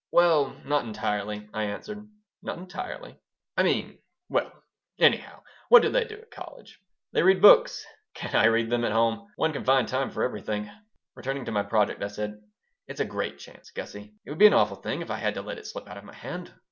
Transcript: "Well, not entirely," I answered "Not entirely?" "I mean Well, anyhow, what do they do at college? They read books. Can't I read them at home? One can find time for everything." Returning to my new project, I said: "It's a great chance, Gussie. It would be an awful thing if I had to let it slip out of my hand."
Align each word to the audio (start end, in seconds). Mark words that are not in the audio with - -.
"Well, 0.11 0.59
not 0.65 0.83
entirely," 0.85 1.47
I 1.53 1.65
answered 1.65 2.09
"Not 2.41 2.57
entirely?" 2.57 3.19
"I 3.55 3.61
mean 3.61 3.99
Well, 4.29 4.51
anyhow, 4.97 5.43
what 5.69 5.83
do 5.83 5.89
they 5.91 6.05
do 6.05 6.15
at 6.17 6.31
college? 6.31 6.79
They 7.13 7.21
read 7.21 7.39
books. 7.39 7.85
Can't 8.15 8.33
I 8.33 8.45
read 8.45 8.71
them 8.71 8.83
at 8.83 8.93
home? 8.93 9.27
One 9.35 9.53
can 9.53 9.63
find 9.63 9.87
time 9.87 10.09
for 10.09 10.23
everything." 10.23 10.71
Returning 11.13 11.45
to 11.45 11.51
my 11.51 11.61
new 11.61 11.67
project, 11.69 12.01
I 12.01 12.07
said: 12.07 12.41
"It's 12.87 12.99
a 12.99 13.05
great 13.05 13.37
chance, 13.37 13.69
Gussie. 13.69 14.15
It 14.25 14.31
would 14.31 14.39
be 14.39 14.47
an 14.47 14.55
awful 14.55 14.77
thing 14.77 15.03
if 15.03 15.11
I 15.11 15.17
had 15.17 15.35
to 15.35 15.43
let 15.43 15.59
it 15.59 15.67
slip 15.67 15.87
out 15.87 15.97
of 15.99 16.03
my 16.03 16.15
hand." 16.15 16.51